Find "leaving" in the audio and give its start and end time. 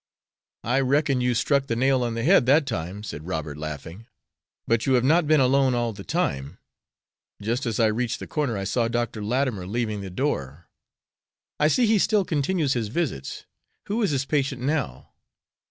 9.67-10.01